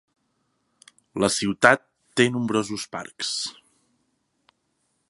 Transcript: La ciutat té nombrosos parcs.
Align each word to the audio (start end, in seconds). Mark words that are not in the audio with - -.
La 1.23 1.29
ciutat 1.35 1.85
té 2.21 2.27
nombrosos 2.37 2.87
parcs. 2.97 3.31